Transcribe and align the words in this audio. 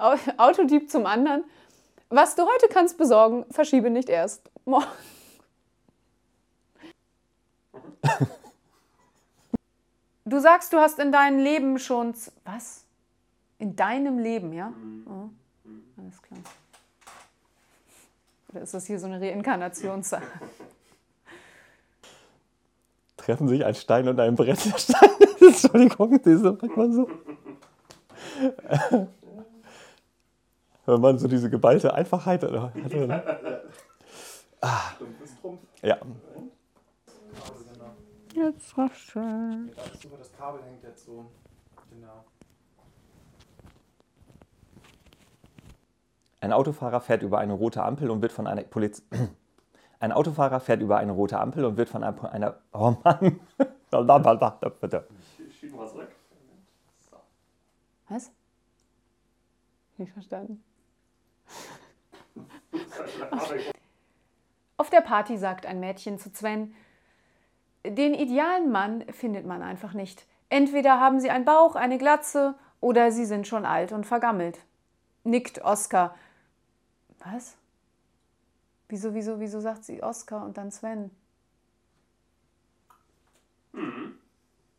Au- 0.00 0.16
Autodieb 0.38 0.90
zum 0.90 1.06
anderen. 1.06 1.44
Was 2.08 2.34
du 2.34 2.42
heute 2.42 2.68
kannst 2.72 2.98
besorgen, 2.98 3.44
verschiebe 3.50 3.90
nicht 3.90 4.08
erst. 4.08 4.50
Morgen. 4.64 4.86
Du 10.24 10.38
sagst, 10.40 10.72
du 10.72 10.78
hast 10.78 10.98
in 10.98 11.12
deinem 11.12 11.38
Leben 11.40 11.78
schon. 11.78 12.14
Was? 12.44 12.84
In 13.58 13.76
deinem 13.76 14.18
Leben, 14.18 14.52
ja? 14.52 14.72
Oh. 15.06 15.28
Alles 15.98 16.22
klar. 16.22 16.40
Oder 18.50 18.62
ist 18.62 18.74
das 18.74 18.86
hier 18.86 18.98
so 18.98 19.06
eine 19.06 19.20
Reinkarnationssache? 19.20 20.24
Treffen 23.16 23.48
sich 23.48 23.64
ein 23.64 23.74
Stein 23.74 24.08
und 24.08 24.18
ein 24.18 24.34
Brett. 24.34 24.58
Entschuldigung, 25.40 26.20
diese 26.22 26.38
sagt 26.38 26.76
man 26.76 26.92
so. 26.92 27.08
Wenn 30.90 31.00
man 31.00 31.18
so 31.18 31.28
diese 31.28 31.48
geballte 31.48 31.94
Einfachheit 31.94 32.42
hatte. 32.42 32.72
Ne? 33.06 33.60
Trumpf. 35.40 35.60
Ja. 35.82 35.96
Jetzt 38.34 38.76
alles 38.76 40.00
super, 40.02 40.16
das 40.18 40.32
Kabel 40.32 40.62
hängt 40.62 40.82
jetzt 40.82 41.04
so. 41.04 41.26
Genau. 41.90 42.24
Ein 46.40 46.52
Autofahrer 46.52 47.00
fährt 47.00 47.22
über 47.22 47.38
eine 47.38 47.52
rote 47.52 47.82
Ampel 47.82 48.10
und 48.10 48.22
wird 48.22 48.32
von 48.32 48.46
einer 48.46 48.62
Poliz 48.62 49.02
Ein 50.00 50.12
Autofahrer 50.12 50.60
fährt 50.60 50.80
über 50.80 50.98
eine 50.98 51.12
rote 51.12 51.38
Ampel 51.38 51.64
und 51.64 51.76
wird 51.76 51.90
von 51.90 52.02
einer, 52.02 52.32
einer 52.32 52.58
Oh 52.72 52.96
Mann. 53.04 53.40
Bitte. 54.80 55.06
Schieben 55.58 55.78
wir 55.78 55.86
zurück. 55.86 56.08
Was? 58.08 58.32
Nicht 59.98 60.12
verstanden. 60.12 60.64
Auf 64.76 64.90
der 64.90 65.00
Party 65.00 65.36
sagt 65.36 65.66
ein 65.66 65.80
Mädchen 65.80 66.18
zu 66.18 66.30
Sven, 66.30 66.74
den 67.84 68.14
idealen 68.14 68.70
Mann 68.70 69.04
findet 69.12 69.46
man 69.46 69.62
einfach 69.62 69.94
nicht. 69.94 70.26
Entweder 70.48 71.00
haben 71.00 71.20
sie 71.20 71.30
einen 71.30 71.44
Bauch, 71.44 71.76
eine 71.76 71.98
Glatze 71.98 72.54
oder 72.80 73.12
sie 73.12 73.24
sind 73.24 73.46
schon 73.46 73.64
alt 73.64 73.92
und 73.92 74.04
vergammelt. 74.04 74.58
Nickt 75.24 75.62
Oskar. 75.64 76.16
Was? 77.24 77.56
Wieso, 78.88 79.14
wieso, 79.14 79.38
wieso 79.38 79.60
sagt 79.60 79.84
sie 79.84 80.02
Oskar 80.02 80.44
und 80.44 80.58
dann 80.58 80.70
Sven? 80.70 81.10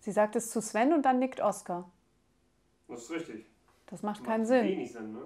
Sie 0.00 0.12
sagt 0.12 0.36
es 0.36 0.50
zu 0.50 0.60
Sven 0.60 0.92
und 0.92 1.02
dann 1.02 1.18
nickt 1.18 1.40
Oskar. 1.40 1.90
Das 2.88 3.04
ist 3.04 3.10
richtig. 3.10 3.46
Das 3.86 4.02
macht 4.02 4.22
keinen 4.24 4.44
Sinn. 4.44 4.64
Wenig 4.64 4.92
Sinn, 4.92 5.12
ne? 5.12 5.24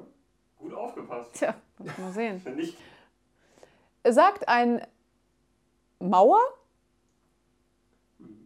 Gut 0.58 0.74
aufgepasst. 0.74 1.34
Tja, 1.34 1.54
muss 1.78 1.98
mal 1.98 2.12
sehen. 2.12 2.40
Finde 2.44 2.62
ich. 2.62 2.76
Sagt 4.04 4.48
ein 4.48 4.86
Mauer? 5.98 6.40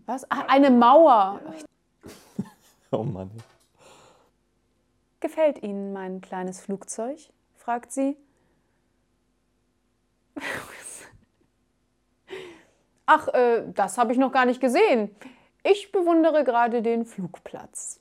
Was? 0.07 0.31
Ah, 0.31 0.45
eine 0.49 0.71
Mauer. 0.71 1.41
Oh 2.95 3.05
Mann. 3.05 3.31
Gefällt 5.21 5.63
Ihnen 5.63 5.95
mein 5.95 6.21
kleines 6.21 6.61
Flugzeug? 6.61 7.19
fragt 7.57 7.91
sie. 7.91 8.19
Ach, 13.07 13.29
äh, 13.29 13.63
das 13.73 13.97
habe 13.97 14.13
ich 14.13 14.19
noch 14.19 14.33
gar 14.33 14.45
nicht 14.45 14.61
gesehen. 14.61 15.15
Ich 15.63 15.91
bewundere 15.93 16.45
gerade 16.45 16.83
den 16.83 17.07
Flugplatz. 17.07 18.01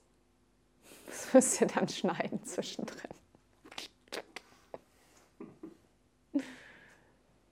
Das 1.05 1.33
müsst 1.33 1.61
ihr 1.61 1.67
dann 1.67 1.87
schneiden 1.87 2.43
zwischendrin. 2.43 3.11